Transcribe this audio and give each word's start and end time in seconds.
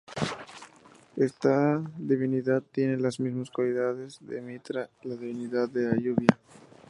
Esta 1.15 1.79
divinidad 1.95 2.63
tiene 2.71 2.97
las 2.97 3.19
mismas 3.19 3.51
cualidades 3.51 4.17
de 4.21 4.41
Mitra, 4.41 4.89
la 5.03 5.15
divinidad 5.15 5.69
de 5.69 5.81
la 5.89 5.95
lluvia. 5.95 6.39